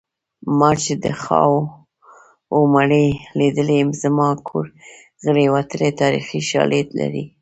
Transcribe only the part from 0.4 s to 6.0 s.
ما چې د خاوو مړي لیدلي زما کور غړي وتلي